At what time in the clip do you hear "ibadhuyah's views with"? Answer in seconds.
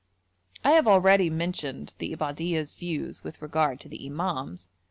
2.15-3.39